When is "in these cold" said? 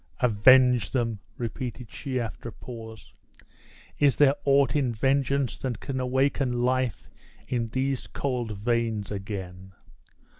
7.47-8.57